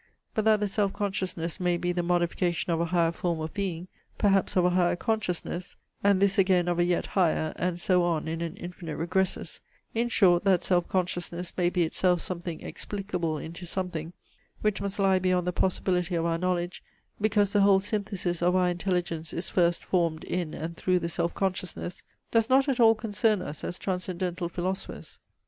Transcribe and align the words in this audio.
But 0.33 0.45
that 0.45 0.59
the 0.59 0.67
self 0.67 0.93
consciousness 0.93 1.59
may 1.59 1.77
be 1.77 1.91
the 1.91 2.01
modification 2.01 2.73
of 2.73 2.81
a 2.81 2.85
higher 2.85 3.11
form 3.11 3.39
of 3.39 3.53
being, 3.53 3.87
perhaps 4.17 4.55
of 4.57 4.65
a 4.65 4.71
higher 4.71 4.95
consciousness, 4.95 5.75
and 6.03 6.19
this 6.19 6.39
again 6.39 6.67
of 6.67 6.79
a 6.79 6.83
yet 6.83 7.05
higher, 7.05 7.53
and 7.55 7.79
so 7.79 8.01
on 8.01 8.27
in 8.27 8.41
an 8.41 8.57
infinite 8.57 8.97
regressus; 8.97 9.59
in 9.93 10.09
short, 10.09 10.43
that 10.43 10.63
self 10.63 10.87
consciousness 10.87 11.53
may 11.55 11.69
be 11.69 11.83
itself 11.83 12.19
something 12.19 12.61
explicable 12.61 13.37
into 13.37 13.67
something, 13.67 14.13
which 14.61 14.81
must 14.81 14.97
lie 14.97 15.19
beyond 15.19 15.45
the 15.45 15.53
possibility 15.53 16.15
of 16.15 16.25
our 16.25 16.39
knowledge, 16.39 16.81
because 17.21 17.53
the 17.53 17.61
whole 17.61 17.79
synthesis 17.79 18.41
of 18.41 18.55
our 18.55 18.69
intelligence 18.69 19.31
is 19.31 19.49
first 19.49 19.83
formed 19.85 20.23
in 20.23 20.55
and 20.55 20.77
through 20.77 20.97
the 20.97 21.09
self 21.09 21.35
consciousness, 21.35 22.01
does 22.31 22.49
not 22.49 22.67
at 22.67 22.79
all 22.79 22.95
concern 22.95 23.39
us 23.39 23.63
as 23.63 23.77
transcendental 23.77 24.49
philosophers. 24.49 25.19